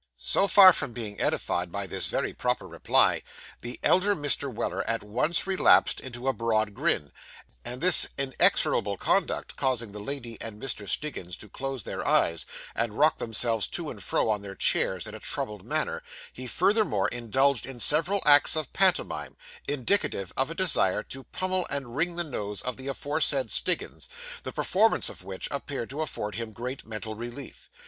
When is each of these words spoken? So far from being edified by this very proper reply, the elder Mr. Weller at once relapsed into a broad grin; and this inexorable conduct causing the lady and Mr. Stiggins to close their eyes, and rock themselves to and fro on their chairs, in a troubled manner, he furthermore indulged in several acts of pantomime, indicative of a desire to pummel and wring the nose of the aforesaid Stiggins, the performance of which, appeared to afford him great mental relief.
So 0.17 0.47
far 0.47 0.73
from 0.73 0.93
being 0.93 1.21
edified 1.21 1.71
by 1.71 1.85
this 1.85 2.07
very 2.07 2.33
proper 2.33 2.67
reply, 2.67 3.21
the 3.61 3.79
elder 3.83 4.15
Mr. 4.15 4.51
Weller 4.51 4.83
at 4.89 5.03
once 5.03 5.45
relapsed 5.45 5.99
into 5.99 6.27
a 6.27 6.33
broad 6.33 6.73
grin; 6.73 7.11
and 7.63 7.81
this 7.81 8.07
inexorable 8.17 8.97
conduct 8.97 9.55
causing 9.57 9.91
the 9.91 9.99
lady 9.99 10.41
and 10.41 10.59
Mr. 10.59 10.89
Stiggins 10.89 11.37
to 11.37 11.47
close 11.49 11.83
their 11.83 12.03
eyes, 12.07 12.47
and 12.73 12.97
rock 12.97 13.19
themselves 13.19 13.67
to 13.67 13.91
and 13.91 14.01
fro 14.01 14.27
on 14.27 14.41
their 14.41 14.55
chairs, 14.55 15.05
in 15.05 15.13
a 15.13 15.19
troubled 15.19 15.63
manner, 15.63 16.01
he 16.33 16.47
furthermore 16.47 17.07
indulged 17.09 17.67
in 17.67 17.79
several 17.79 18.23
acts 18.25 18.55
of 18.55 18.73
pantomime, 18.73 19.37
indicative 19.67 20.33
of 20.35 20.49
a 20.49 20.55
desire 20.55 21.03
to 21.03 21.25
pummel 21.25 21.67
and 21.69 21.95
wring 21.95 22.15
the 22.15 22.23
nose 22.23 22.63
of 22.63 22.75
the 22.75 22.87
aforesaid 22.87 23.51
Stiggins, 23.51 24.09
the 24.41 24.51
performance 24.51 25.09
of 25.09 25.23
which, 25.23 25.47
appeared 25.51 25.91
to 25.91 26.01
afford 26.01 26.33
him 26.33 26.53
great 26.53 26.87
mental 26.87 27.13
relief. 27.13 27.69